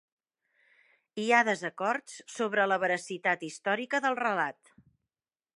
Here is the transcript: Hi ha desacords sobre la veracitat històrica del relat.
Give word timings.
Hi 1.23 1.25
ha 1.31 1.41
desacords 1.49 2.17
sobre 2.37 2.67
la 2.73 2.81
veracitat 2.87 3.47
històrica 3.51 4.05
del 4.07 4.21
relat. 4.25 4.77